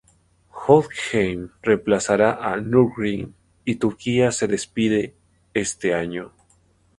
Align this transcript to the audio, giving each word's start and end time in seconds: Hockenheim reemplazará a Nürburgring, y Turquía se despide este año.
Hockenheim 0.49 1.51
reemplazará 1.63 2.31
a 2.41 2.59
Nürburgring, 2.59 3.35
y 3.65 3.75
Turquía 3.75 4.31
se 4.31 4.47
despide 4.47 5.13
este 5.53 5.93
año. 5.93 6.31